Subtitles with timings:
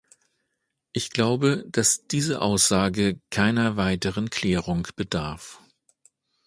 [0.93, 5.61] Ich glaube, dass diese Aussage keiner weiteren Klärung bedarf.